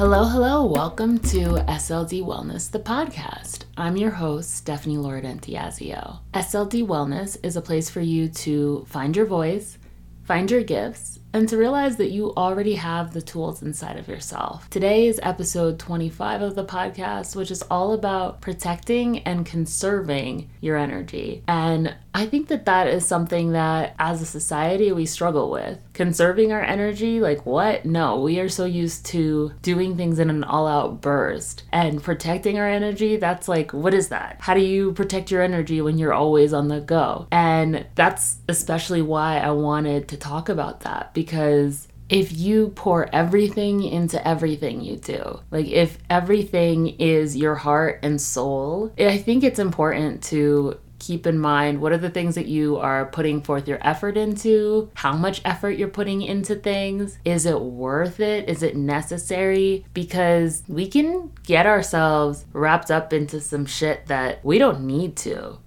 Hello, 0.00 0.24
hello. 0.24 0.64
Welcome 0.64 1.18
to 1.18 1.60
SLD 1.68 2.24
Wellness, 2.24 2.70
the 2.70 2.78
podcast. 2.78 3.64
I'm 3.76 3.98
your 3.98 4.12
host, 4.12 4.54
Stephanie 4.54 4.96
Loredentiazio. 4.96 6.20
SLD 6.32 6.86
Wellness 6.86 7.36
is 7.42 7.54
a 7.54 7.60
place 7.60 7.90
for 7.90 8.00
you 8.00 8.28
to 8.28 8.86
find 8.88 9.14
your 9.14 9.26
voice, 9.26 9.76
find 10.22 10.50
your 10.50 10.62
gifts, 10.62 11.19
and 11.32 11.48
to 11.48 11.56
realize 11.56 11.96
that 11.96 12.10
you 12.10 12.34
already 12.34 12.74
have 12.74 13.12
the 13.12 13.22
tools 13.22 13.62
inside 13.62 13.96
of 13.96 14.08
yourself. 14.08 14.68
Today 14.70 15.06
is 15.06 15.20
episode 15.22 15.78
25 15.78 16.42
of 16.42 16.54
the 16.54 16.64
podcast, 16.64 17.36
which 17.36 17.50
is 17.50 17.62
all 17.62 17.92
about 17.92 18.40
protecting 18.40 19.20
and 19.20 19.46
conserving 19.46 20.50
your 20.60 20.76
energy. 20.76 21.42
And 21.46 21.94
I 22.12 22.26
think 22.26 22.48
that 22.48 22.64
that 22.64 22.88
is 22.88 23.06
something 23.06 23.52
that 23.52 23.94
as 23.98 24.20
a 24.20 24.26
society 24.26 24.90
we 24.90 25.06
struggle 25.06 25.50
with. 25.50 25.78
Conserving 25.92 26.50
our 26.52 26.62
energy, 26.62 27.20
like 27.20 27.46
what? 27.46 27.84
No, 27.84 28.20
we 28.20 28.40
are 28.40 28.48
so 28.48 28.64
used 28.64 29.06
to 29.06 29.52
doing 29.62 29.96
things 29.96 30.18
in 30.18 30.30
an 30.30 30.42
all 30.42 30.66
out 30.66 31.00
burst. 31.00 31.62
And 31.70 32.02
protecting 32.02 32.58
our 32.58 32.68
energy, 32.68 33.16
that's 33.16 33.46
like, 33.46 33.72
what 33.72 33.94
is 33.94 34.08
that? 34.08 34.38
How 34.40 34.54
do 34.54 34.60
you 34.60 34.92
protect 34.92 35.30
your 35.30 35.42
energy 35.42 35.80
when 35.80 35.98
you're 35.98 36.12
always 36.12 36.52
on 36.52 36.68
the 36.68 36.80
go? 36.80 37.28
And 37.30 37.86
that's 37.94 38.38
especially 38.48 39.02
why 39.02 39.38
I 39.38 39.50
wanted 39.50 40.08
to 40.08 40.16
talk 40.16 40.48
about 40.48 40.80
that 40.80 41.14
because 41.20 41.86
if 42.08 42.32
you 42.32 42.68
pour 42.70 43.14
everything 43.14 43.82
into 43.82 44.26
everything 44.26 44.80
you 44.80 44.96
do, 44.96 45.40
like 45.50 45.66
if 45.66 45.98
everything 46.08 46.88
is 46.98 47.36
your 47.36 47.54
heart 47.54 48.00
and 48.02 48.18
soul, 48.18 48.90
I 48.98 49.18
think 49.18 49.44
it's 49.44 49.58
important 49.58 50.22
to 50.24 50.78
keep 50.98 51.26
in 51.26 51.38
mind 51.38 51.80
what 51.80 51.92
are 51.92 51.98
the 51.98 52.08
things 52.08 52.36
that 52.36 52.46
you 52.46 52.78
are 52.78 53.04
putting 53.04 53.42
forth 53.42 53.68
your 53.68 53.78
effort 53.86 54.16
into, 54.16 54.90
how 54.94 55.12
much 55.12 55.42
effort 55.44 55.72
you're 55.72 55.88
putting 55.88 56.22
into 56.22 56.54
things. 56.54 57.18
Is 57.26 57.44
it 57.44 57.60
worth 57.60 58.18
it? 58.18 58.48
Is 58.48 58.62
it 58.62 58.76
necessary? 58.76 59.84
Because 59.92 60.62
we 60.68 60.86
can 60.86 61.30
get 61.44 61.66
ourselves 61.66 62.46
wrapped 62.54 62.90
up 62.90 63.12
into 63.12 63.42
some 63.42 63.66
shit 63.66 64.06
that 64.06 64.42
we 64.42 64.56
don't 64.58 64.86
need 64.86 65.16
to 65.16 65.58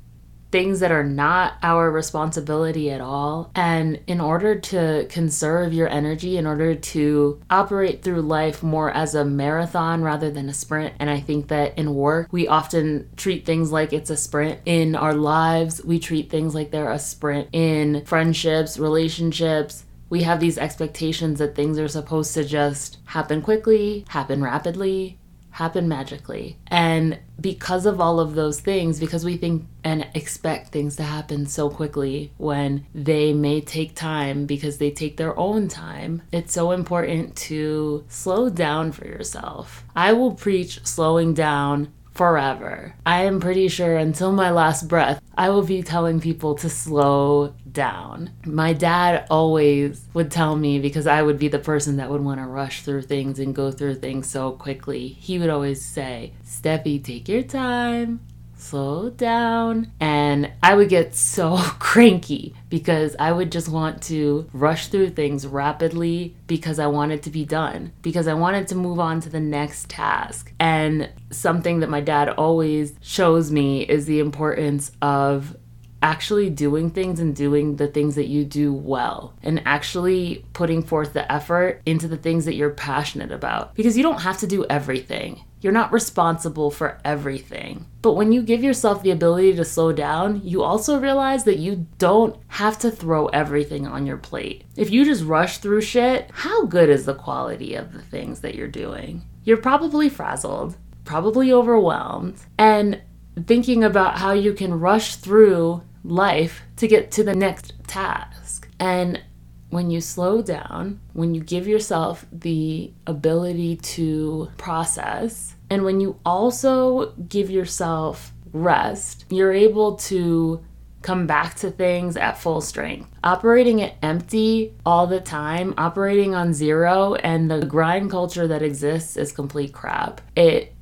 things 0.54 0.82
that 0.82 0.92
are 0.92 1.04
not 1.04 1.56
our 1.64 1.90
responsibility 1.90 2.92
at 2.92 3.02
all. 3.02 3.50
And 3.56 4.00
in 4.06 4.22
order 4.22 4.54
to 4.60 5.08
conserve 5.10 5.74
your 5.74 5.90
energy, 5.90 6.38
in 6.38 6.46
order 6.46 6.76
to 6.76 7.42
operate 7.50 8.04
through 8.04 8.22
life 8.22 8.62
more 8.62 8.92
as 8.92 9.16
a 9.16 9.26
marathon 9.26 10.04
rather 10.04 10.30
than 10.30 10.48
a 10.50 10.54
sprint, 10.54 10.94
and 11.00 11.10
I 11.10 11.22
think 11.22 11.48
that 11.48 11.76
in 11.76 11.96
work, 11.96 12.28
we 12.32 12.48
often 12.48 13.10
treat 13.18 13.48
things 13.48 13.72
like 13.72 13.94
it's 13.94 14.12
a 14.12 14.16
sprint. 14.16 14.60
In 14.66 14.96
our 14.96 15.16
lives, 15.16 15.84
we 15.84 15.98
treat 15.98 16.30
things 16.30 16.54
like 16.54 16.70
they're 16.70 16.92
a 16.92 17.00
sprint. 17.00 17.50
In 17.52 18.06
friendships, 18.06 18.78
relationships, 18.78 19.86
we 20.12 20.22
have 20.22 20.40
these 20.40 20.60
expectations 20.60 21.40
that 21.40 21.56
things 21.56 21.80
are 21.80 21.88
supposed 21.88 22.36
to 22.36 22.44
just 22.44 23.00
happen 23.06 23.42
quickly, 23.42 24.06
happen 24.10 24.44
rapidly, 24.44 25.18
happen 25.54 25.88
magically. 25.88 26.58
And 26.68 27.20
because 27.40 27.86
of 27.86 28.02
all 28.02 28.20
of 28.20 28.36
those 28.36 28.60
things, 28.60 29.00
because 29.00 29.24
we 29.24 29.38
think 29.38 29.66
and 29.84 30.08
expect 30.14 30.70
things 30.70 30.96
to 30.98 31.04
happen 31.04 31.46
so 31.46 31.70
quickly 31.70 32.32
when 32.38 32.86
they 32.94 33.34
may 33.34 33.62
take 33.62 33.96
time 33.96 34.46
because 34.46 34.78
they 34.78 34.92
take 34.92 35.18
their 35.18 35.38
own 35.38 35.68
time, 35.68 36.22
it's 36.32 36.54
so 36.54 36.72
important 36.72 37.36
to 37.36 38.04
slow 38.08 38.50
down 38.50 38.92
for 38.92 39.06
yourself. 39.06 39.84
I 39.96 40.14
will 40.14 40.34
preach 40.34 40.86
slowing 40.86 41.34
down 41.34 41.94
forever. 42.14 42.96
I 43.06 43.24
am 43.24 43.40
pretty 43.40 43.68
sure 43.68 43.98
until 43.98 44.32
my 44.32 44.52
last 44.52 44.88
breath, 44.88 45.22
I 45.36 45.50
will 45.50 45.64
be 45.64 45.84
telling 45.84 46.20
people 46.20 46.56
to 46.56 46.70
slow 46.70 47.54
down. 47.74 48.30
My 48.46 48.74
dad 48.74 49.26
always 49.30 50.08
would 50.14 50.32
tell 50.32 50.56
me 50.56 50.80
because 50.80 51.08
I 51.08 51.22
would 51.22 51.40
be 51.40 51.48
the 51.48 51.60
person 51.60 51.98
that 51.98 52.10
would 52.10 52.22
want 52.22 52.40
to 52.40 52.46
rush 52.46 52.84
through 52.84 53.04
things 53.04 53.40
and 53.40 53.56
go 53.56 53.72
through 53.72 53.96
things 53.96 54.30
so 54.30 54.52
quickly. 54.52 55.08
He 55.08 55.40
would 55.40 55.50
always 55.50 55.84
say, 55.84 56.34
Steffi, 56.46 57.04
take 57.04 57.28
your 57.28 57.44
time 57.44 58.20
slow 58.64 59.10
down. 59.10 59.92
And 60.00 60.52
I 60.64 60.76
would 60.76 60.90
get 60.90 61.16
so 61.16 61.58
cranky 61.80 62.56
because 62.70 63.16
I 63.20 63.32
would 63.32 63.52
just 63.52 63.70
want 63.70 64.02
to 64.04 64.50
rush 64.54 64.88
through 64.88 65.12
things 65.12 65.46
rapidly 65.46 66.36
because 66.48 66.80
I 66.80 66.88
wanted 66.88 67.24
to 67.24 67.30
be 67.30 67.46
done, 67.46 67.92
because 68.02 68.28
I 68.28 68.34
wanted 68.34 68.68
to 68.70 68.76
move 68.76 69.00
on 69.00 69.20
to 69.22 69.30
the 69.30 69.40
next 69.40 69.90
task. 69.90 70.54
And 70.60 71.10
something 71.30 71.82
that 71.82 71.90
my 71.90 72.02
dad 72.02 72.30
always 72.30 72.94
shows 73.02 73.52
me 73.52 73.84
is 73.84 74.06
the 74.06 74.20
importance 74.20 74.92
of 75.02 75.56
actually 76.04 76.50
doing 76.50 76.92
things 76.92 77.20
and 77.20 77.36
doing 77.36 77.78
the 77.78 77.88
things 77.88 78.16
that 78.16 78.28
you 78.28 78.44
do 78.44 78.74
well 78.74 79.34
and 79.42 79.64
actually 79.66 80.46
putting 80.54 80.84
forth 80.84 81.14
the 81.14 81.32
effort 81.32 81.82
into 81.86 82.08
the 82.08 82.18
things 82.18 82.46
that 82.46 82.56
you're 82.56 82.70
passionate 82.70 83.32
about 83.32 83.74
because 83.74 83.98
you 83.98 84.04
don't 84.04 84.22
have 84.22 84.38
to 84.38 84.46
do 84.46 84.66
everything. 84.66 85.44
You're 85.62 85.72
not 85.72 85.94
responsible 85.94 86.70
for 86.72 87.00
everything. 87.06 87.86
But 88.02 88.14
when 88.14 88.34
you 88.34 88.44
give 88.44 88.62
yourself 88.62 89.02
the 89.02 89.12
ability 89.12 89.56
to 89.56 89.64
slow 89.64 89.94
down, 89.94 90.42
you 90.44 90.62
also 90.62 91.00
realize 91.00 91.46
that 91.46 91.58
you 91.58 91.88
don't 92.00 92.36
have 92.50 92.78
to 92.80 92.92
throw 92.92 93.28
everything 93.28 93.88
on 93.88 94.06
your 94.06 94.18
plate. 94.18 94.66
If 94.76 94.92
you 94.92 95.06
just 95.06 95.24
rush 95.24 95.60
through 95.60 95.82
shit, 95.82 96.30
how 96.34 96.66
good 96.66 96.90
is 96.90 97.06
the 97.06 97.16
quality 97.16 97.76
of 97.76 97.94
the 97.94 98.02
things 98.02 98.42
that 98.42 98.56
you're 98.56 98.68
doing? 98.68 99.24
You're 99.46 99.56
probably 99.56 100.10
frazzled, 100.10 100.76
probably 101.06 101.54
overwhelmed, 101.54 102.36
and 102.58 103.02
thinking 103.48 103.86
about 103.86 104.18
how 104.18 104.34
you 104.34 104.52
can 104.54 104.80
rush 104.80 105.16
through 105.16 105.82
life 106.04 106.62
to 106.78 106.88
get 106.88 107.12
to 107.12 107.24
the 107.24 107.36
next 107.36 107.74
task. 107.88 108.70
And 108.80 109.22
when 109.70 109.90
you 109.90 110.02
slow 110.02 110.42
down, 110.42 111.00
when 111.14 111.34
you 111.34 111.42
give 111.42 111.68
yourself 111.68 112.26
the 112.32 112.94
ability 113.08 113.78
to 113.78 114.50
process, 114.58 115.56
and 115.70 115.84
when 115.84 116.00
you 116.00 116.20
also 116.26 117.14
give 117.28 117.50
yourself 117.50 118.34
rest, 118.52 119.26
you're 119.30 119.54
able 119.54 119.96
to 119.96 120.64
come 121.02 121.28
back 121.28 121.56
to 121.56 121.70
things 121.70 122.16
at 122.16 122.38
full 122.38 122.62
strength. 122.62 123.10
Operating 123.24 123.82
at 123.82 123.96
empty 124.02 124.74
all 124.86 125.06
the 125.06 125.20
time, 125.20 125.74
operating 125.78 126.34
on 126.34 126.54
zero, 126.54 127.16
and 127.16 127.52
the 127.52 127.66
grind 127.66 128.10
culture 128.10 128.48
that 128.48 128.62
exists 128.62 129.18
is 129.18 129.32
complete 129.32 129.74
crap. 129.74 130.22
It 130.36 130.73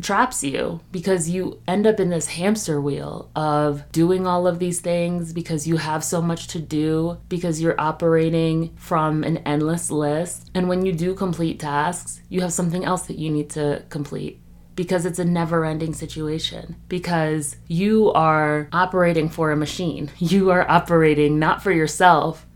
traps 0.00 0.44
you 0.44 0.80
because 0.92 1.28
you 1.28 1.60
end 1.66 1.86
up 1.86 2.00
in 2.00 2.10
this 2.10 2.28
hamster 2.28 2.80
wheel 2.80 3.30
of 3.34 3.90
doing 3.92 4.26
all 4.26 4.46
of 4.46 4.58
these 4.58 4.80
things 4.80 5.32
because 5.32 5.66
you 5.66 5.76
have 5.76 6.04
so 6.04 6.22
much 6.22 6.46
to 6.48 6.60
do, 6.60 7.18
because 7.28 7.60
you're 7.60 7.80
operating 7.80 8.74
from 8.76 9.24
an 9.24 9.38
endless 9.38 9.90
list. 9.90 10.50
And 10.54 10.68
when 10.68 10.84
you 10.84 10.92
do 10.92 11.14
complete 11.14 11.60
tasks, 11.60 12.20
you 12.28 12.40
have 12.40 12.52
something 12.52 12.84
else 12.84 13.06
that 13.06 13.18
you 13.18 13.30
need 13.30 13.50
to 13.50 13.84
complete 13.88 14.40
because 14.78 15.04
it's 15.04 15.18
a 15.18 15.24
never 15.24 15.64
ending 15.64 15.92
situation. 15.92 16.76
Because 16.88 17.56
you 17.66 18.12
are 18.12 18.68
operating 18.72 19.28
for 19.28 19.50
a 19.50 19.56
machine, 19.56 20.10
you 20.18 20.50
are 20.50 20.70
operating 20.70 21.38
not 21.38 21.62
for 21.62 21.72
yourself. 21.72 22.46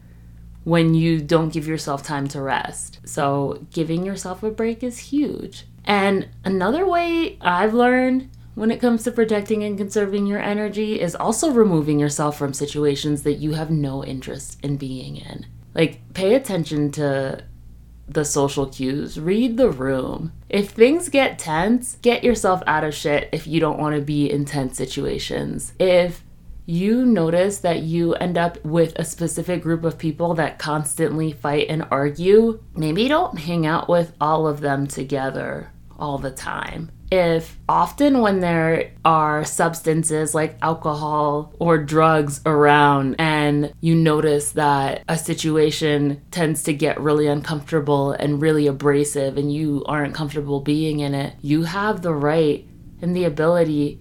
When 0.64 0.94
you 0.94 1.20
don't 1.20 1.52
give 1.52 1.66
yourself 1.66 2.04
time 2.04 2.28
to 2.28 2.40
rest. 2.40 3.00
So, 3.04 3.66
giving 3.72 4.06
yourself 4.06 4.44
a 4.44 4.50
break 4.52 4.84
is 4.84 4.96
huge. 5.10 5.64
And 5.84 6.28
another 6.44 6.86
way 6.86 7.38
I've 7.40 7.74
learned 7.74 8.30
when 8.54 8.70
it 8.70 8.80
comes 8.80 9.02
to 9.04 9.10
protecting 9.12 9.64
and 9.64 9.78
conserving 9.78 10.26
your 10.26 10.40
energy 10.40 11.00
is 11.00 11.14
also 11.14 11.50
removing 11.50 11.98
yourself 11.98 12.36
from 12.36 12.52
situations 12.52 13.22
that 13.22 13.34
you 13.34 13.52
have 13.54 13.70
no 13.70 14.04
interest 14.04 14.58
in 14.62 14.76
being 14.76 15.16
in. 15.16 15.46
Like, 15.74 16.00
pay 16.12 16.34
attention 16.34 16.90
to 16.92 17.44
the 18.08 18.24
social 18.24 18.66
cues, 18.66 19.18
read 19.18 19.56
the 19.56 19.70
room. 19.70 20.32
If 20.50 20.70
things 20.70 21.08
get 21.08 21.38
tense, 21.38 21.96
get 22.02 22.22
yourself 22.22 22.62
out 22.66 22.84
of 22.84 22.94
shit 22.94 23.30
if 23.32 23.46
you 23.46 23.58
don't 23.58 23.78
want 23.78 23.96
to 23.96 24.02
be 24.02 24.30
in 24.30 24.44
tense 24.44 24.76
situations. 24.76 25.72
If 25.78 26.22
you 26.66 27.06
notice 27.06 27.58
that 27.60 27.82
you 27.82 28.14
end 28.14 28.36
up 28.36 28.62
with 28.64 28.98
a 28.98 29.04
specific 29.04 29.62
group 29.62 29.82
of 29.82 29.98
people 29.98 30.34
that 30.34 30.58
constantly 30.58 31.32
fight 31.32 31.68
and 31.70 31.86
argue, 31.90 32.62
maybe 32.74 33.08
don't 33.08 33.38
hang 33.38 33.66
out 33.66 33.88
with 33.88 34.12
all 34.20 34.46
of 34.46 34.60
them 34.60 34.86
together 34.86 35.71
all 36.02 36.18
the 36.18 36.32
time. 36.32 36.90
If 37.12 37.58
often 37.68 38.20
when 38.20 38.40
there 38.40 38.90
are 39.04 39.44
substances 39.44 40.34
like 40.34 40.58
alcohol 40.62 41.54
or 41.60 41.78
drugs 41.78 42.40
around, 42.44 43.16
and 43.18 43.72
you 43.80 43.94
notice 43.94 44.52
that 44.52 45.04
a 45.08 45.16
situation 45.16 46.22
tends 46.30 46.64
to 46.64 46.72
get 46.72 47.00
really 47.00 47.28
uncomfortable 47.28 48.12
and 48.12 48.42
really 48.42 48.66
abrasive, 48.66 49.36
and 49.36 49.52
you 49.52 49.84
aren't 49.86 50.14
comfortable 50.14 50.60
being 50.60 51.00
in 51.00 51.14
it, 51.14 51.34
you 51.40 51.62
have 51.62 52.02
the 52.02 52.14
right 52.14 52.66
and 53.00 53.14
the 53.14 53.24
ability 53.24 54.00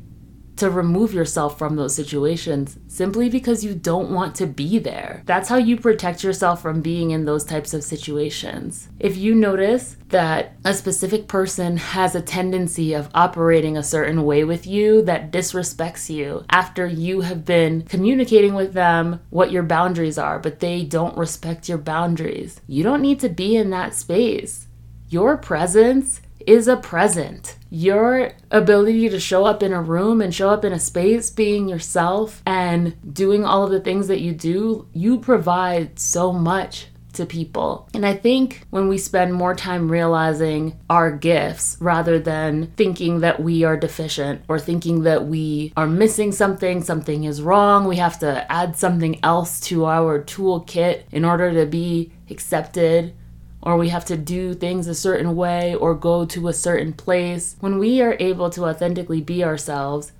to 0.61 0.69
remove 0.69 1.11
yourself 1.11 1.57
from 1.57 1.75
those 1.75 1.95
situations 1.95 2.77
simply 2.87 3.29
because 3.29 3.65
you 3.65 3.73
don't 3.73 4.11
want 4.11 4.35
to 4.35 4.45
be 4.45 4.77
there. 4.77 5.23
That's 5.25 5.49
how 5.49 5.57
you 5.57 5.75
protect 5.75 6.23
yourself 6.23 6.61
from 6.61 6.81
being 6.81 7.09
in 7.09 7.25
those 7.25 7.43
types 7.43 7.73
of 7.73 7.83
situations. 7.83 8.87
If 8.99 9.17
you 9.17 9.33
notice 9.33 9.97
that 10.09 10.53
a 10.63 10.75
specific 10.75 11.27
person 11.27 11.77
has 11.77 12.13
a 12.13 12.21
tendency 12.21 12.93
of 12.93 13.09
operating 13.15 13.75
a 13.75 13.81
certain 13.81 14.23
way 14.23 14.43
with 14.43 14.67
you 14.67 15.01
that 15.01 15.31
disrespects 15.31 16.11
you 16.11 16.45
after 16.51 16.85
you 16.85 17.21
have 17.21 17.43
been 17.43 17.81
communicating 17.81 18.53
with 18.53 18.73
them 18.73 19.19
what 19.31 19.49
your 19.49 19.63
boundaries 19.63 20.19
are, 20.19 20.37
but 20.37 20.59
they 20.59 20.83
don't 20.83 21.17
respect 21.17 21.67
your 21.69 21.79
boundaries, 21.79 22.61
you 22.67 22.83
don't 22.83 23.01
need 23.01 23.19
to 23.21 23.29
be 23.29 23.55
in 23.55 23.71
that 23.71 23.95
space. 23.95 24.67
Your 25.09 25.37
presence 25.37 26.21
is 26.47 26.67
a 26.67 26.77
present. 26.77 27.55
Your 27.69 28.33
ability 28.49 29.09
to 29.09 29.19
show 29.19 29.45
up 29.45 29.63
in 29.63 29.73
a 29.73 29.81
room 29.81 30.21
and 30.21 30.33
show 30.33 30.49
up 30.49 30.65
in 30.65 30.73
a 30.73 30.79
space, 30.79 31.29
being 31.29 31.69
yourself 31.69 32.41
and 32.45 32.95
doing 33.13 33.45
all 33.45 33.63
of 33.63 33.71
the 33.71 33.79
things 33.79 34.07
that 34.07 34.21
you 34.21 34.33
do, 34.33 34.87
you 34.93 35.19
provide 35.19 35.99
so 35.99 36.33
much 36.33 36.87
to 37.13 37.25
people. 37.25 37.89
And 37.93 38.05
I 38.05 38.13
think 38.13 38.65
when 38.69 38.87
we 38.87 38.97
spend 38.97 39.33
more 39.33 39.55
time 39.55 39.91
realizing 39.91 40.79
our 40.89 41.11
gifts 41.11 41.77
rather 41.79 42.19
than 42.19 42.67
thinking 42.77 43.19
that 43.19 43.41
we 43.41 43.63
are 43.63 43.77
deficient 43.77 44.41
or 44.47 44.59
thinking 44.59 45.03
that 45.03 45.25
we 45.25 45.73
are 45.75 45.87
missing 45.87 46.31
something, 46.31 46.83
something 46.83 47.25
is 47.25 47.41
wrong, 47.41 47.85
we 47.85 47.97
have 47.97 48.19
to 48.19 48.51
add 48.51 48.77
something 48.77 49.19
else 49.23 49.59
to 49.61 49.85
our 49.85 50.23
toolkit 50.23 51.03
in 51.11 51.25
order 51.25 51.53
to 51.53 51.65
be 51.65 52.11
accepted 52.29 53.13
or 53.61 53.77
we 53.77 53.89
have 53.89 54.05
to 54.05 54.17
do 54.17 54.53
things 54.53 54.87
a 54.87 54.95
certain 54.95 55.35
way 55.35 55.75
or 55.75 55.93
go 55.95 56.25
to 56.25 56.47
a 56.47 56.53
certain 56.53 56.93
place. 56.93 57.55
When 57.59 57.77
we 57.77 58.01
are 58.01 58.17
able 58.19 58.49
to 58.51 58.65
authentically 58.65 59.21
be 59.21 59.43
ourselves, 59.43 60.11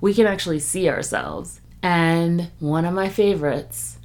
we 0.00 0.14
can 0.14 0.26
actually 0.26 0.60
see 0.60 0.88
ourselves. 0.88 1.60
And 1.82 2.50
one 2.58 2.84
of 2.84 2.94
my 2.94 3.08
favorites 3.08 3.98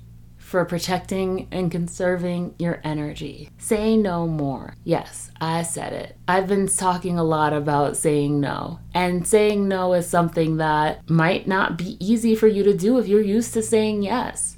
for 0.45 0.63
protecting 0.63 1.47
and 1.51 1.71
conserving 1.71 2.53
your 2.59 2.79
energy. 2.83 3.49
Say 3.57 3.97
no 3.97 4.27
more. 4.27 4.75
Yes, 4.83 5.31
I 5.41 5.63
said 5.63 5.91
it. 5.91 6.17
I've 6.27 6.47
been 6.47 6.67
talking 6.67 7.17
a 7.17 7.23
lot 7.23 7.51
about 7.51 7.97
saying 7.97 8.39
no. 8.39 8.79
And 8.93 9.27
saying 9.27 9.67
no 9.67 9.93
is 9.93 10.07
something 10.07 10.57
that 10.57 11.09
might 11.09 11.47
not 11.47 11.77
be 11.77 11.97
easy 11.99 12.35
for 12.35 12.47
you 12.47 12.63
to 12.63 12.77
do 12.77 12.99
if 12.99 13.07
you're 13.07 13.21
used 13.21 13.53
to 13.55 13.63
saying 13.63 14.03
yes. 14.03 14.54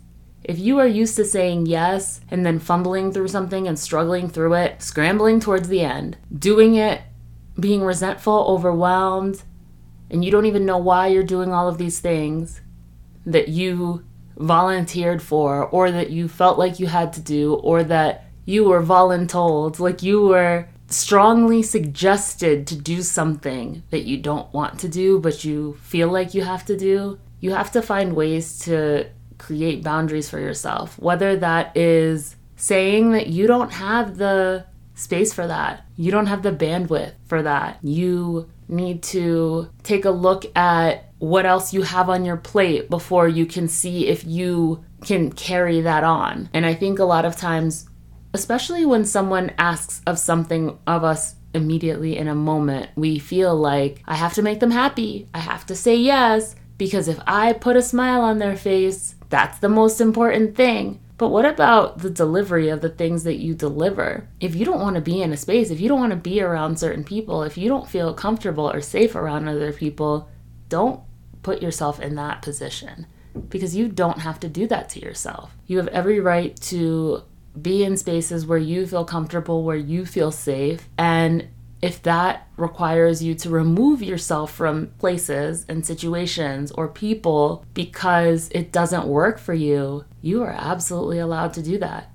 If 0.47 0.57
you 0.57 0.79
are 0.79 0.87
used 0.87 1.17
to 1.17 1.25
saying 1.25 1.65
yes 1.65 2.21
and 2.31 2.45
then 2.45 2.59
fumbling 2.59 3.11
through 3.11 3.27
something 3.27 3.67
and 3.67 3.77
struggling 3.77 4.29
through 4.29 4.53
it, 4.53 4.81
scrambling 4.81 5.41
towards 5.41 5.67
the 5.67 5.81
end, 5.81 6.17
doing 6.33 6.75
it, 6.75 7.01
being 7.59 7.83
resentful, 7.83 8.45
overwhelmed, 8.47 9.43
and 10.09 10.23
you 10.23 10.31
don't 10.31 10.45
even 10.45 10.65
know 10.65 10.77
why 10.77 11.07
you're 11.07 11.23
doing 11.23 11.51
all 11.51 11.67
of 11.67 11.77
these 11.77 11.99
things 11.99 12.61
that 13.25 13.49
you 13.49 14.05
volunteered 14.37 15.21
for 15.21 15.65
or 15.65 15.91
that 15.91 16.11
you 16.11 16.29
felt 16.29 16.57
like 16.57 16.79
you 16.79 16.87
had 16.87 17.11
to 17.11 17.19
do 17.19 17.55
or 17.55 17.83
that 17.83 18.23
you 18.45 18.63
were 18.63 18.81
voluntold, 18.81 19.79
like 19.79 20.01
you 20.01 20.21
were 20.21 20.69
strongly 20.87 21.61
suggested 21.61 22.65
to 22.65 22.75
do 22.75 23.01
something 23.01 23.83
that 23.89 24.05
you 24.05 24.15
don't 24.15 24.53
want 24.53 24.79
to 24.79 24.87
do 24.87 25.19
but 25.19 25.43
you 25.43 25.77
feel 25.81 26.07
like 26.07 26.33
you 26.33 26.43
have 26.43 26.63
to 26.63 26.77
do, 26.77 27.19
you 27.41 27.51
have 27.51 27.69
to 27.69 27.81
find 27.81 28.15
ways 28.15 28.59
to 28.59 29.05
create 29.37 29.83
boundaries 29.83 30.29
for 30.29 30.39
yourself, 30.39 30.97
whether 30.99 31.35
that 31.37 31.75
is 31.75 32.35
saying 32.55 33.11
that 33.11 33.27
you 33.27 33.47
don't 33.47 33.71
have 33.71 34.17
the 34.17 34.65
space 34.95 35.31
for 35.31 35.47
that, 35.47 35.85
you 35.95 36.11
don't 36.11 36.25
have 36.25 36.41
the 36.41 36.51
bandwidth 36.51 37.13
for 37.25 37.43
that. 37.43 37.77
You 37.83 38.49
need 38.67 39.03
to 39.03 39.69
take 39.83 40.05
a 40.05 40.09
look 40.09 40.45
at 40.57 41.11
what 41.19 41.45
else 41.45 41.73
you 41.73 41.83
have 41.83 42.09
on 42.09 42.25
your 42.25 42.37
plate 42.37 42.89
before 42.89 43.27
you 43.27 43.45
can 43.45 43.67
see 43.67 44.07
if 44.07 44.25
you 44.25 44.83
can 45.01 45.31
carry 45.31 45.81
that 45.81 46.03
on. 46.03 46.49
And 46.53 46.65
I 46.65 46.73
think 46.73 46.99
a 46.99 47.05
lot 47.05 47.25
of 47.25 47.35
times, 47.35 47.87
especially 48.33 48.85
when 48.85 49.05
someone 49.05 49.53
asks 49.57 50.01
of 50.05 50.19
something 50.19 50.77
of 50.85 51.03
us 51.03 51.35
immediately 51.53 52.17
in 52.17 52.27
a 52.27 52.35
moment, 52.35 52.89
we 52.95 53.19
feel 53.19 53.55
like 53.55 54.01
I 54.05 54.15
have 54.15 54.33
to 54.33 54.41
make 54.41 54.59
them 54.59 54.71
happy. 54.71 55.27
I 55.33 55.39
have 55.39 55.65
to 55.67 55.75
say 55.75 55.95
yes 55.95 56.55
because 56.77 57.07
if 57.07 57.19
I 57.25 57.53
put 57.53 57.75
a 57.75 57.81
smile 57.81 58.21
on 58.21 58.37
their 58.37 58.55
face, 58.55 59.15
that's 59.29 59.59
the 59.59 59.69
most 59.69 59.99
important 60.01 60.55
thing. 60.55 60.99
But 61.17 61.29
what 61.29 61.45
about 61.45 61.99
the 61.99 62.11
delivery 62.11 62.69
of 62.69 62.81
the 62.81 62.89
things 62.89 63.23
that 63.23 63.37
you 63.37 63.55
deliver? 63.55 64.29
If 64.39 64.55
you 64.55 64.65
don't 64.65 64.79
want 64.79 64.95
to 64.95 65.01
be 65.01 65.21
in 65.21 65.33
a 65.33 65.37
space, 65.37 65.71
if 65.71 65.79
you 65.79 65.87
don't 65.87 65.99
want 65.99 66.11
to 66.11 66.17
be 66.17 66.41
around 66.41 66.79
certain 66.79 67.03
people, 67.03 67.41
if 67.41 67.57
you 67.57 67.67
don't 67.67 67.89
feel 67.89 68.13
comfortable 68.13 68.69
or 68.69 68.81
safe 68.81 69.15
around 69.15 69.47
other 69.47 69.73
people, 69.73 70.29
don't 70.69 71.01
put 71.41 71.61
yourself 71.61 71.99
in 71.99 72.15
that 72.15 72.41
position 72.41 73.07
because 73.49 73.75
you 73.75 73.87
don't 73.87 74.19
have 74.19 74.39
to 74.41 74.49
do 74.49 74.67
that 74.67 74.89
to 74.89 74.99
yourself. 74.99 75.55
You 75.65 75.77
have 75.77 75.87
every 75.87 76.19
right 76.19 76.55
to 76.63 77.23
be 77.59 77.83
in 77.83 77.97
spaces 77.97 78.45
where 78.45 78.57
you 78.57 78.85
feel 78.85 79.05
comfortable, 79.05 79.63
where 79.63 79.75
you 79.75 80.05
feel 80.05 80.31
safe, 80.31 80.87
and 80.97 81.47
if 81.81 82.01
that 82.03 82.47
requires 82.57 83.23
you 83.23 83.35
to 83.35 83.49
remove 83.49 84.01
yourself 84.01 84.51
from 84.53 84.87
places 84.97 85.65
and 85.69 85.85
situations 85.85 86.71
or 86.71 86.87
people 86.87 87.65
because 87.73 88.49
it 88.49 88.71
doesn't 88.71 89.07
work 89.07 89.37
for 89.37 89.53
you, 89.53 90.05
you 90.21 90.43
are 90.43 90.55
absolutely 90.57 91.19
allowed 91.19 91.53
to 91.53 91.61
do 91.61 91.77
that. 91.77 92.11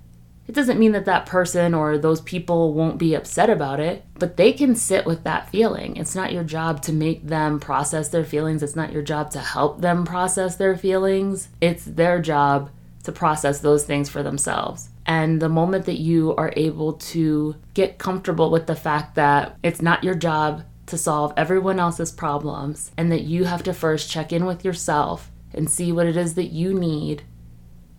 It 0.49 0.57
doesn't 0.57 0.79
mean 0.79 0.93
that 0.93 1.05
that 1.05 1.27
person 1.27 1.73
or 1.73 1.97
those 1.97 2.21
people 2.21 2.75
won't 2.75 2.99
be 2.99 3.15
upset 3.15 3.49
about 3.49 3.79
it, 3.79 4.05
but 4.19 4.37
they 4.37 4.53
can 4.53 4.75
sit 4.75 5.07
with 5.07 5.23
that 5.23 5.49
feeling. 5.49 5.97
It's 5.97 6.17
not 6.17 6.33
your 6.33 6.43
job 6.43 6.83
to 6.83 6.93
make 6.93 7.27
them 7.27 7.61
process 7.61 8.09
their 8.09 8.25
feelings. 8.25 8.63
It's 8.63 8.77
not 8.77 8.93
your 8.93 9.03
job 9.03 9.31
to 9.31 9.39
help 9.39 9.81
them 9.81 10.05
process 10.05 10.57
their 10.57 10.77
feelings. 10.77 11.49
It's 11.61 11.85
their 11.85 12.21
job 12.21 12.71
to 13.05 13.13
process 13.13 13.61
those 13.61 13.85
things 13.85 14.09
for 14.09 14.23
themselves. 14.23 14.89
And 15.07 15.43
the 15.43 15.49
moment 15.49 15.87
that 15.87 15.99
you 15.99 16.35
are 16.37 16.53
able 16.57 16.95
to 16.95 17.57
get 17.75 17.99
comfortable 17.99 18.51
with 18.51 18.67
the 18.67 18.77
fact 18.77 19.17
that 19.17 19.59
it's 19.63 19.83
not 19.83 20.05
your 20.05 20.15
job 20.15 20.65
to 20.87 20.99
solve 20.99 21.33
everyone 21.37 21.81
else's 21.81 22.13
problems 22.13 22.91
and 22.97 23.11
that 23.11 23.23
you 23.23 23.45
have 23.45 23.63
to 23.65 23.75
first 23.75 24.11
check 24.11 24.33
in 24.33 24.45
with 24.45 24.65
yourself 24.65 25.31
and 25.55 25.71
see 25.71 25.93
what 25.93 26.07
it 26.07 26.17
is 26.17 26.35
that 26.35 26.53
you 26.53 26.73
need, 26.73 27.23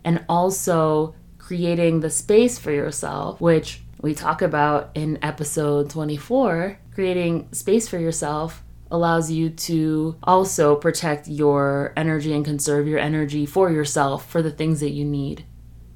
and 0.04 0.24
also 0.28 1.14
creating 1.38 2.00
the 2.00 2.10
space 2.10 2.58
for 2.58 2.72
yourself, 2.72 3.40
which 3.40 3.82
we 4.02 4.14
talk 4.14 4.42
about 4.42 4.92
in 4.96 5.20
episode 5.22 5.90
24, 5.90 6.80
creating 6.94 7.48
space 7.52 7.88
for 7.88 8.00
yourself 8.00 8.64
allows 8.92 9.32
you 9.32 9.50
to 9.50 10.16
also 10.24 10.76
protect 10.76 11.28
your 11.28 11.94
energy 11.98 12.34
and 12.34 12.46
conserve 12.46 12.88
your 12.88 13.00
energy 13.00 13.46
for 13.46 13.72
yourself 13.72 14.30
for 14.30 14.42
the 14.42 14.52
things 14.52 14.80
that 14.80 14.92
you 14.92 15.04
need. 15.04 15.46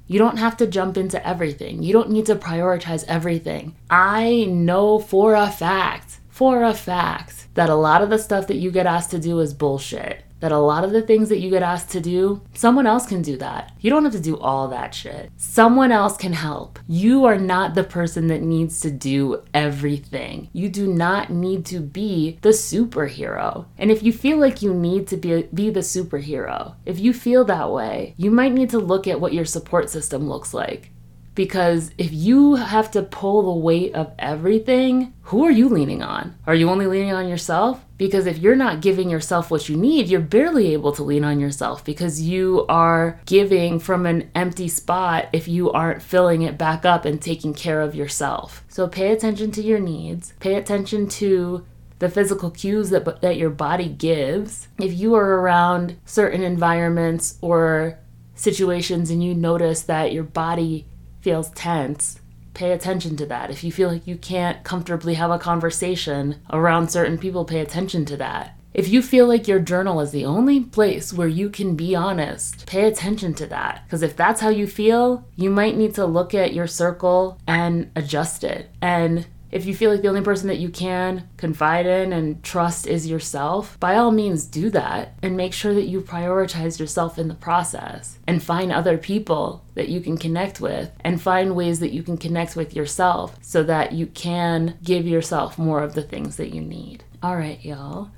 You 0.08 0.18
don't 0.18 0.38
have 0.38 0.56
to 0.56 0.66
jump 0.66 0.96
into 0.96 1.24
everything. 1.26 1.82
You 1.82 1.92
don't 1.92 2.10
need 2.10 2.26
to 2.26 2.34
prioritize 2.34 3.04
everything. 3.06 3.76
I 3.90 4.46
know 4.48 4.98
for 4.98 5.34
a 5.34 5.50
fact, 5.50 6.20
for 6.30 6.62
a 6.62 6.72
fact, 6.72 7.46
that 7.54 7.68
a 7.68 7.74
lot 7.74 8.02
of 8.02 8.08
the 8.08 8.18
stuff 8.18 8.46
that 8.46 8.56
you 8.56 8.70
get 8.70 8.86
asked 8.86 9.10
to 9.10 9.18
do 9.18 9.38
is 9.40 9.52
bullshit 9.52 10.24
that 10.40 10.52
a 10.52 10.58
lot 10.58 10.84
of 10.84 10.92
the 10.92 11.02
things 11.02 11.28
that 11.28 11.38
you 11.38 11.50
get 11.50 11.62
asked 11.62 11.90
to 11.90 12.00
do, 12.00 12.42
someone 12.54 12.86
else 12.86 13.06
can 13.06 13.22
do 13.22 13.36
that. 13.38 13.72
You 13.80 13.90
don't 13.90 14.04
have 14.04 14.12
to 14.12 14.20
do 14.20 14.38
all 14.38 14.68
that 14.68 14.94
shit. 14.94 15.30
Someone 15.36 15.92
else 15.92 16.16
can 16.16 16.32
help. 16.32 16.78
You 16.86 17.24
are 17.24 17.38
not 17.38 17.74
the 17.74 17.84
person 17.84 18.28
that 18.28 18.42
needs 18.42 18.80
to 18.80 18.90
do 18.90 19.42
everything. 19.54 20.48
You 20.52 20.68
do 20.68 20.86
not 20.86 21.30
need 21.30 21.64
to 21.66 21.80
be 21.80 22.38
the 22.42 22.50
superhero. 22.50 23.66
And 23.76 23.90
if 23.90 24.02
you 24.02 24.12
feel 24.12 24.38
like 24.38 24.62
you 24.62 24.74
need 24.74 25.06
to 25.08 25.16
be, 25.16 25.42
be 25.54 25.70
the 25.70 25.80
superhero, 25.80 26.74
if 26.84 26.98
you 26.98 27.12
feel 27.12 27.44
that 27.44 27.70
way, 27.70 28.14
you 28.16 28.30
might 28.30 28.52
need 28.52 28.70
to 28.70 28.78
look 28.78 29.06
at 29.06 29.20
what 29.20 29.32
your 29.32 29.44
support 29.44 29.90
system 29.90 30.28
looks 30.28 30.54
like. 30.54 30.92
Because 31.38 31.92
if 31.98 32.12
you 32.12 32.56
have 32.56 32.90
to 32.90 33.02
pull 33.04 33.42
the 33.42 33.60
weight 33.60 33.94
of 33.94 34.10
everything, 34.18 35.14
who 35.22 35.44
are 35.44 35.52
you 35.52 35.68
leaning 35.68 36.02
on? 36.02 36.34
Are 36.48 36.54
you 36.56 36.68
only 36.68 36.88
leaning 36.88 37.12
on 37.12 37.28
yourself? 37.28 37.86
Because 37.96 38.26
if 38.26 38.38
you're 38.38 38.56
not 38.56 38.80
giving 38.80 39.08
yourself 39.08 39.48
what 39.48 39.68
you 39.68 39.76
need, 39.76 40.08
you're 40.08 40.20
barely 40.20 40.72
able 40.72 40.90
to 40.90 41.04
lean 41.04 41.22
on 41.22 41.38
yourself 41.38 41.84
because 41.84 42.20
you 42.20 42.66
are 42.68 43.20
giving 43.24 43.78
from 43.78 44.04
an 44.04 44.28
empty 44.34 44.66
spot 44.66 45.28
if 45.32 45.46
you 45.46 45.70
aren't 45.70 46.02
filling 46.02 46.42
it 46.42 46.58
back 46.58 46.84
up 46.84 47.04
and 47.04 47.22
taking 47.22 47.54
care 47.54 47.82
of 47.82 47.94
yourself. 47.94 48.64
So 48.66 48.88
pay 48.88 49.12
attention 49.12 49.52
to 49.52 49.62
your 49.62 49.78
needs, 49.78 50.32
pay 50.40 50.56
attention 50.56 51.08
to 51.20 51.64
the 52.00 52.08
physical 52.08 52.50
cues 52.50 52.90
that, 52.90 53.20
that 53.20 53.36
your 53.36 53.50
body 53.50 53.88
gives. 53.88 54.66
If 54.80 54.92
you 54.92 55.14
are 55.14 55.38
around 55.38 55.98
certain 56.04 56.42
environments 56.42 57.38
or 57.40 58.00
situations 58.34 59.08
and 59.12 59.22
you 59.22 59.36
notice 59.36 59.82
that 59.82 60.12
your 60.12 60.24
body 60.24 60.86
feels 61.28 61.50
tense, 61.50 62.20
pay 62.54 62.72
attention 62.72 63.14
to 63.14 63.26
that. 63.26 63.50
If 63.50 63.62
you 63.62 63.70
feel 63.70 63.90
like 63.90 64.06
you 64.06 64.16
can't 64.16 64.64
comfortably 64.64 65.12
have 65.12 65.30
a 65.30 65.38
conversation 65.38 66.36
around 66.50 66.88
certain 66.88 67.18
people, 67.18 67.44
pay 67.44 67.60
attention 67.60 68.06
to 68.06 68.16
that. 68.16 68.58
If 68.72 68.88
you 68.88 69.02
feel 69.02 69.26
like 69.26 69.46
your 69.46 69.58
journal 69.58 70.00
is 70.00 70.10
the 70.10 70.24
only 70.24 70.60
place 70.60 71.12
where 71.12 71.28
you 71.28 71.50
can 71.50 71.76
be 71.76 71.94
honest, 71.94 72.64
pay 72.64 72.86
attention 72.86 73.34
to 73.34 73.46
that. 73.48 73.82
Because 73.84 74.02
if 74.02 74.16
that's 74.16 74.40
how 74.40 74.48
you 74.48 74.66
feel, 74.66 75.28
you 75.36 75.50
might 75.50 75.76
need 75.76 75.94
to 75.96 76.06
look 76.06 76.34
at 76.34 76.54
your 76.54 76.66
circle 76.66 77.38
and 77.46 77.90
adjust 77.94 78.42
it. 78.42 78.70
And 78.80 79.26
if 79.50 79.64
you 79.64 79.74
feel 79.74 79.90
like 79.90 80.02
the 80.02 80.08
only 80.08 80.20
person 80.20 80.48
that 80.48 80.58
you 80.58 80.68
can 80.68 81.28
confide 81.38 81.86
in 81.86 82.12
and 82.12 82.42
trust 82.42 82.86
is 82.86 83.06
yourself, 83.06 83.80
by 83.80 83.96
all 83.96 84.10
means 84.10 84.44
do 84.44 84.68
that 84.70 85.14
and 85.22 85.36
make 85.36 85.54
sure 85.54 85.72
that 85.72 85.86
you 85.86 86.02
prioritize 86.02 86.78
yourself 86.78 87.18
in 87.18 87.28
the 87.28 87.34
process 87.34 88.18
and 88.26 88.42
find 88.42 88.70
other 88.70 88.98
people 88.98 89.64
that 89.74 89.88
you 89.88 90.00
can 90.00 90.18
connect 90.18 90.60
with 90.60 90.92
and 91.00 91.22
find 91.22 91.56
ways 91.56 91.80
that 91.80 91.92
you 91.92 92.02
can 92.02 92.18
connect 92.18 92.56
with 92.56 92.76
yourself 92.76 93.38
so 93.40 93.62
that 93.62 93.92
you 93.92 94.06
can 94.06 94.76
give 94.82 95.06
yourself 95.06 95.58
more 95.58 95.82
of 95.82 95.94
the 95.94 96.02
things 96.02 96.36
that 96.36 96.52
you 96.54 96.60
need. 96.60 97.04
All 97.22 97.36
right, 97.36 97.64
y'all. 97.64 98.10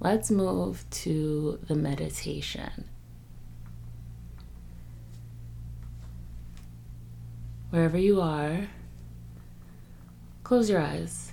Let's 0.00 0.30
move 0.30 0.88
to 0.90 1.58
the 1.66 1.74
meditation. 1.74 2.88
Wherever 7.70 7.98
you 7.98 8.20
are, 8.22 8.68
Close 10.48 10.70
your 10.70 10.80
eyes. 10.80 11.30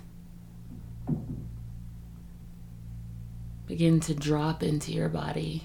Begin 3.65 4.01
to 4.01 4.13
drop 4.13 4.61
into 4.61 4.91
your 4.91 5.07
body. 5.07 5.63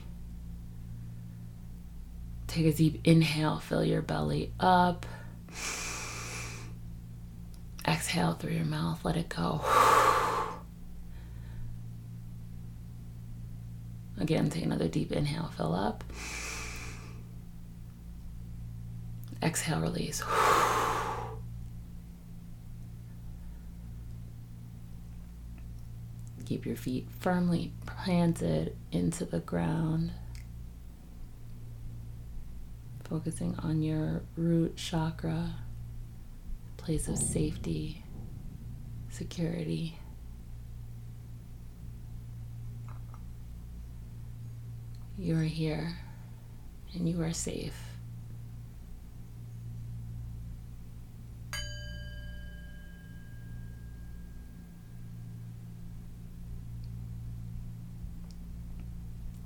Take 2.46 2.66
a 2.66 2.72
deep 2.72 3.00
inhale, 3.02 3.58
fill 3.58 3.84
your 3.84 4.02
belly 4.02 4.52
up. 4.60 5.04
Exhale 7.84 8.34
through 8.34 8.52
your 8.52 8.66
mouth, 8.66 9.04
let 9.04 9.16
it 9.16 9.28
go. 9.28 9.64
Again, 14.20 14.48
take 14.48 14.62
another 14.62 14.86
deep 14.86 15.10
inhale, 15.10 15.50
fill 15.56 15.74
up. 15.74 16.04
Exhale, 19.42 19.80
release. 19.80 20.22
Keep 26.50 26.66
your 26.66 26.74
feet 26.74 27.06
firmly 27.20 27.70
planted 27.86 28.74
into 28.90 29.24
the 29.24 29.38
ground. 29.38 30.10
Focusing 33.04 33.54
on 33.62 33.82
your 33.82 34.22
root 34.36 34.74
chakra, 34.74 35.54
place 36.76 37.06
of 37.06 37.18
safety, 37.18 38.02
security. 39.10 39.96
You 45.16 45.38
are 45.38 45.44
here 45.44 45.98
and 46.92 47.08
you 47.08 47.22
are 47.22 47.32
safe. 47.32 47.89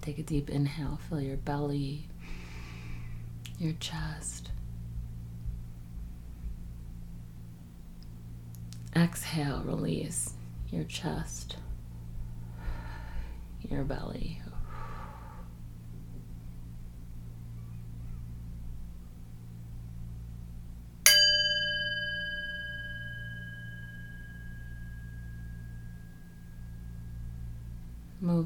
Take 0.05 0.19
a 0.19 0.23
deep 0.23 0.51
inhale, 0.51 0.99
fill 1.09 1.23
your 1.23 1.39
belly, 1.39 2.09
your 3.59 3.73
chest. 3.81 4.51
Exhale, 8.95 9.63
release 9.65 10.35
your 10.71 10.85
chest, 10.85 11.57
your 13.67 13.83
belly. 13.83 14.43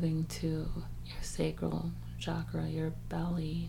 Moving 0.01 0.25
to 0.27 0.69
your 1.07 1.23
sacral 1.23 1.91
chakra, 2.21 2.69
your 2.69 2.91
belly. 3.09 3.69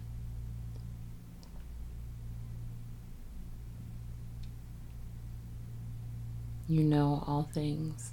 You 6.68 6.84
know 6.84 7.24
all 7.26 7.50
things, 7.52 8.12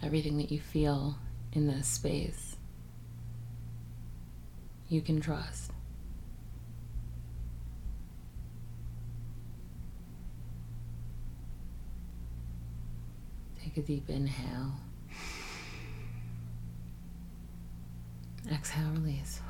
everything 0.00 0.36
that 0.38 0.52
you 0.52 0.60
feel 0.60 1.16
in 1.54 1.66
this 1.66 1.88
space, 1.88 2.56
you 4.88 5.00
can 5.00 5.20
trust. 5.20 5.72
Take 13.60 13.76
a 13.76 13.82
deep 13.82 14.08
inhale. 14.08 14.74
Exhale, 18.50 18.88
release. 18.94 19.40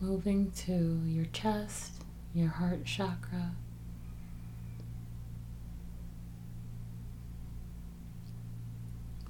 Moving 0.00 0.50
to 0.52 1.00
your 1.04 1.24
chest, 1.26 1.92
your 2.34 2.48
heart 2.48 2.84
chakra. 2.84 3.52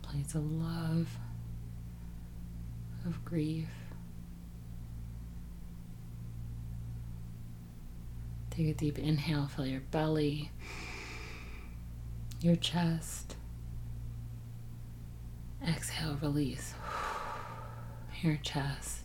Place 0.02 0.34
of 0.34 0.50
love, 0.50 1.08
of 3.06 3.24
grief. 3.24 3.68
Take 8.54 8.68
a 8.68 8.74
deep 8.74 8.98
inhale, 8.98 9.46
fill 9.48 9.64
your 9.64 9.80
belly, 9.80 10.50
your 12.42 12.54
chest. 12.54 13.34
Exhale, 15.66 16.18
release 16.20 16.74
your 18.20 18.36
chest, 18.42 19.04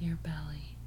your 0.00 0.16
belly. 0.16 0.78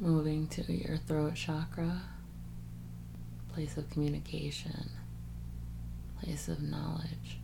Moving 0.00 0.46
to 0.48 0.72
your 0.72 0.96
throat 0.96 1.34
chakra 1.34 2.00
place 3.52 3.76
of 3.76 3.88
communication, 3.90 4.90
place 6.20 6.48
of 6.48 6.62
knowledge. 6.62 7.38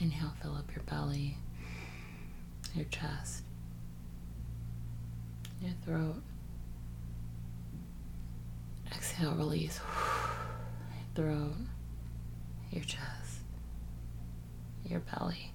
Inhale, 0.00 0.32
fill 0.40 0.54
up 0.54 0.70
your 0.74 0.84
belly, 0.84 1.36
your 2.74 2.86
chest, 2.86 3.42
your 5.60 5.72
throat. 5.84 6.22
Exhale, 8.94 9.34
release. 9.34 9.80
Your 11.16 11.26
throat, 11.26 11.56
your 12.70 12.84
chest, 12.84 13.40
your 14.84 15.00
belly. 15.00 15.52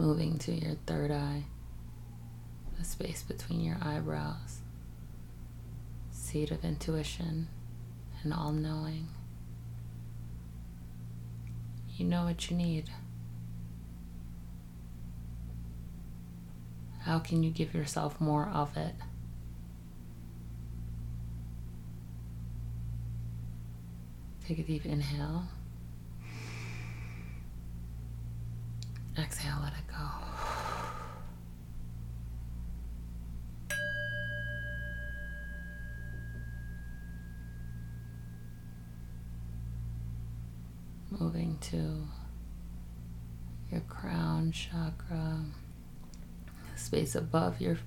Moving 0.00 0.38
to 0.38 0.52
your 0.52 0.76
third 0.86 1.10
eye, 1.10 1.44
the 2.78 2.84
space 2.84 3.22
between 3.22 3.60
your 3.60 3.76
eyebrows, 3.82 4.60
seat 6.10 6.50
of 6.50 6.64
intuition 6.64 7.48
and 8.22 8.32
all 8.32 8.50
knowing. 8.50 9.08
You 11.96 12.06
know 12.06 12.24
what 12.24 12.50
you 12.50 12.56
need. 12.56 12.88
How 17.00 17.18
can 17.18 17.42
you 17.42 17.50
give 17.50 17.74
yourself 17.74 18.18
more 18.20 18.48
of 18.48 18.76
it? 18.78 18.94
Take 24.46 24.60
a 24.60 24.62
deep 24.62 24.86
inhale. 24.86 25.44
Exhale, 29.18 29.58
let 29.62 29.72
it 29.72 29.86
go. 29.88 29.96
Moving 41.10 41.58
to 41.60 42.06
your 43.70 43.80
crown 43.82 44.52
chakra, 44.52 45.44
the 46.72 46.78
space 46.80 47.14
above 47.14 47.60
your 47.60 47.78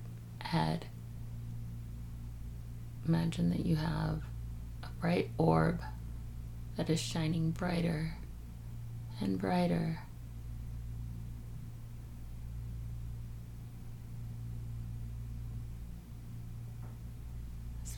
head. 0.41 0.85
Imagine 3.07 3.49
that 3.49 3.65
you 3.65 3.75
have 3.77 4.23
a 4.83 4.87
bright 5.01 5.29
orb 5.37 5.81
that 6.77 6.89
is 6.89 6.99
shining 6.99 7.51
brighter 7.51 8.15
and 9.19 9.39
brighter 9.39 9.99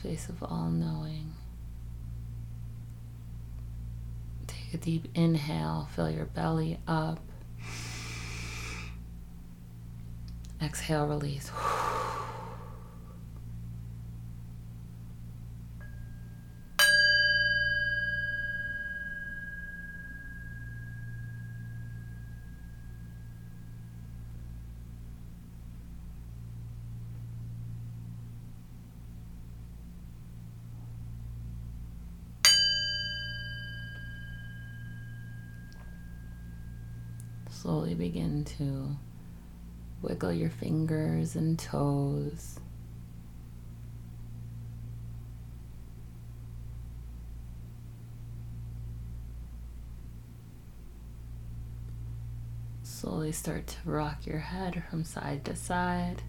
space 0.06 0.28
of 0.28 0.40
all 0.40 0.68
knowing. 0.70 1.32
Take 4.46 4.66
Take 4.66 4.74
a 4.74 4.84
deep 4.84 5.08
inhale, 5.16 5.88
fill 5.94 6.10
your 6.10 6.26
belly 6.26 6.78
up. 6.86 7.18
Exhale, 10.62 11.06
release. 11.06 11.50
Slowly 37.62 37.94
begin 37.94 38.44
to 38.58 38.96
wiggle 40.02 40.32
your 40.32 40.50
fingers 40.50 41.34
and 41.36 41.58
toes. 41.58 42.60
Slowly 52.82 53.32
start 53.32 53.66
to 53.68 53.76
rock 53.90 54.26
your 54.26 54.38
head 54.38 54.84
from 54.90 55.02
side 55.02 55.44
to 55.46 55.56
side. 55.56 56.22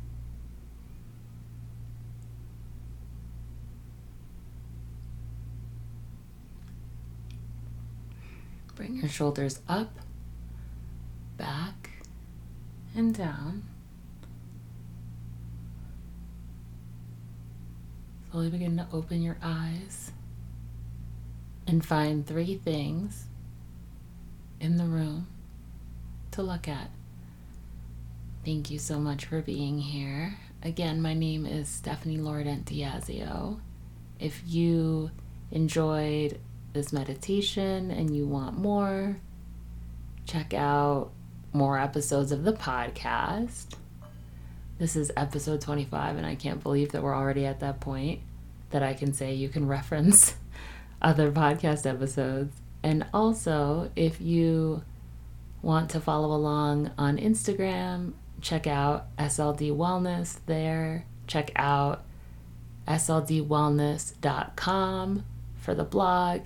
Bring 8.76 8.96
your 8.96 9.10
shoulders 9.10 9.60
up 9.68 9.92
and 12.98 13.13
down. 13.13 13.63
Slowly 18.32 18.50
begin 18.50 18.75
to 18.77 18.88
open 18.92 19.22
your 19.22 19.38
eyes 19.42 20.12
and 21.68 21.86
find 21.86 22.25
three 22.25 22.56
things 22.56 23.25
in 24.60 24.77
the 24.77 24.86
room 24.86 25.27
to 26.32 26.42
look 26.42 26.68
at. 26.68 26.89
Thank 28.44 28.72
you 28.72 28.80
so 28.80 29.00
much 29.00 29.25
for 29.25 29.42
being 29.42 29.80
here. 29.80 30.39
Again, 30.63 31.01
my 31.01 31.13
name 31.13 31.46
is 31.46 31.70
Stephanie 31.70 32.18
Lordent 32.18 32.66
Diazio. 32.66 33.60
If 34.20 34.42
you 34.48 35.12
enjoyed 35.51 36.39
this 36.74 36.92
meditation 36.92 37.92
and 37.92 38.16
you 38.16 38.25
want 38.25 38.58
more, 38.58 39.18
check 40.25 40.54
out 40.54 41.12
more 41.58 41.80
episodes 41.80 42.32
of 42.32 42.44
the 42.44 42.54
podcast. 42.54 43.74
This 44.78 44.96
is 44.96 45.12
episode 45.18 45.60
25, 45.60 46.18
and 46.18 46.26
I 46.26 46.36
can't 46.36 46.62
believe 46.62 46.92
that 46.92 47.02
we're 47.02 47.16
already 47.16 47.48
at 47.48 47.62
that 47.62 47.80
point 47.80 48.20
that 48.70 48.84
I 48.84 48.94
can 48.94 49.12
say 49.12 49.34
you 49.34 49.50
can 49.50 49.68
reference 49.68 50.36
other 51.02 51.32
podcast 51.32 51.90
episodes. 51.90 52.56
And 52.84 53.08
also, 53.12 53.90
if 53.96 54.22
you 54.22 54.84
want 55.64 55.90
to 55.90 56.00
follow 56.00 56.36
along 56.36 56.92
on 56.96 57.18
Instagram, 57.18 58.14
check 58.40 58.68
out 58.68 59.08
SLD 59.18 59.76
Wellness 59.76 60.38
there. 60.46 61.06
Check 61.26 61.50
out 61.56 62.06
sldwellness.com 62.88 65.26
for 65.56 65.74
the 65.74 65.84
blog 65.84 66.46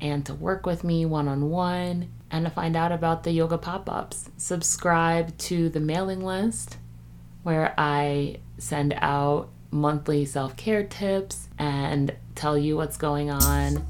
and 0.00 0.24
to 0.24 0.32
work 0.32 0.64
with 0.64 0.84
me 0.84 1.04
one 1.04 1.26
on 1.26 1.50
one 1.50 2.13
and 2.34 2.44
to 2.44 2.50
find 2.50 2.74
out 2.74 2.90
about 2.90 3.22
the 3.22 3.30
yoga 3.30 3.56
pop 3.56 3.88
ups. 3.88 4.28
Subscribe 4.36 5.38
to 5.38 5.68
the 5.68 5.78
mailing 5.78 6.20
list 6.20 6.78
where 7.44 7.72
I 7.78 8.38
send 8.58 8.92
out 8.98 9.50
monthly 9.70 10.24
self 10.24 10.56
care 10.56 10.82
tips 10.82 11.48
and 11.60 12.12
tell 12.34 12.58
you 12.58 12.76
what's 12.76 12.96
going 12.96 13.30
on 13.30 13.86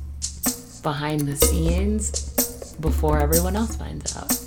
behind 0.82 1.20
the 1.20 1.36
scenes 1.36 2.74
before 2.80 3.18
everyone 3.18 3.56
else 3.56 3.76
finds 3.76 4.14
out. 4.14 4.38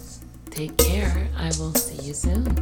Take 0.52 0.78
care. 0.78 1.28
I 1.36 1.48
will 1.58 1.74
see 1.74 2.06
you 2.06 2.14
soon. 2.14 2.56